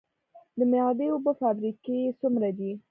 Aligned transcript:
د 0.57 0.59
معدني 0.71 1.07
اوبو 1.13 1.31
فابریکې 1.41 1.97
څومره 2.21 2.49
دي؟ 2.57 2.71